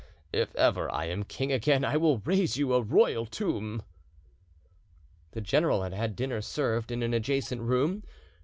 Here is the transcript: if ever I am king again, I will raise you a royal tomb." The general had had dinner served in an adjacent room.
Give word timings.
if 0.33 0.55
ever 0.55 0.91
I 0.91 1.05
am 1.05 1.21
king 1.21 1.51
again, 1.51 1.85
I 1.85 1.95
will 1.95 2.17
raise 2.17 2.57
you 2.57 2.73
a 2.73 2.81
royal 2.81 3.27
tomb." 3.27 3.83
The 5.33 5.41
general 5.41 5.83
had 5.83 5.93
had 5.93 6.15
dinner 6.15 6.41
served 6.41 6.89
in 6.91 7.03
an 7.03 7.13
adjacent 7.13 7.61
room. 7.61 8.01